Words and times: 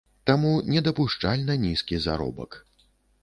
Таму 0.27 0.51
недапушчальна 0.75 1.57
нізкі 1.65 1.99
заробак. 2.07 2.57